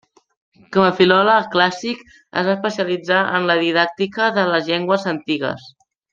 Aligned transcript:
Com 0.75 0.85
a 0.85 0.93
filòleg 1.01 1.49
clàssic 1.55 2.01
es 2.43 2.47
va 2.49 2.55
especialitzar 2.55 3.19
en 3.41 3.45
la 3.51 3.59
didàctica 3.65 4.31
de 4.41 4.47
les 4.55 4.69
llengües 4.73 5.07
antigues. 5.15 5.71